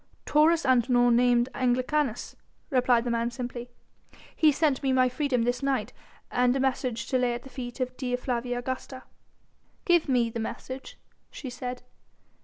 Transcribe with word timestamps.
"Taurus 0.25 0.63
Antinor 0.65 1.13
named 1.13 1.47
Anglicanus," 1.53 2.35
replied 2.71 3.03
the 3.03 3.11
man 3.11 3.29
simply; 3.29 3.69
"he 4.35 4.51
sent 4.51 4.81
me 4.81 4.91
my 4.91 5.07
freedom 5.09 5.43
this 5.43 5.61
night 5.61 5.93
and 6.31 6.55
a 6.55 6.59
message 6.59 7.05
to 7.09 7.19
lay 7.19 7.35
at 7.35 7.43
the 7.43 7.49
feet 7.51 7.79
of 7.79 7.95
Dea 7.97 8.15
Flavia 8.15 8.57
Augusta." 8.57 9.03
"Give 9.85 10.09
me 10.09 10.31
the 10.31 10.39
message," 10.39 10.97
she 11.29 11.51
said. 11.51 11.83